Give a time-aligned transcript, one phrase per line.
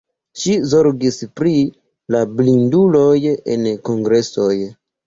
[0.43, 1.53] Ŝi zorgis pri
[2.17, 3.15] la blinduloj
[3.55, 4.53] en kongresoj.